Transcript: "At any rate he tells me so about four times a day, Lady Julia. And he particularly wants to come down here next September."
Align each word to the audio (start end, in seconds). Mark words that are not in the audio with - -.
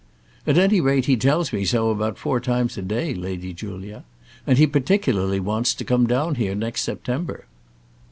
"At 0.47 0.57
any 0.57 0.81
rate 0.81 1.05
he 1.05 1.15
tells 1.15 1.53
me 1.53 1.63
so 1.63 1.91
about 1.91 2.17
four 2.17 2.39
times 2.39 2.75
a 2.75 2.81
day, 2.81 3.13
Lady 3.13 3.53
Julia. 3.53 4.03
And 4.47 4.57
he 4.57 4.65
particularly 4.65 5.39
wants 5.39 5.75
to 5.75 5.85
come 5.85 6.07
down 6.07 6.33
here 6.41 6.55
next 6.55 6.81
September." 6.81 7.45